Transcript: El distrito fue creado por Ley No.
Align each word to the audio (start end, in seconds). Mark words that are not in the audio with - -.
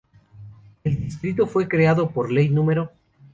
El 0.83 0.97
distrito 0.99 1.45
fue 1.45 1.67
creado 1.67 2.09
por 2.09 2.31
Ley 2.31 2.49
No. 2.49 2.65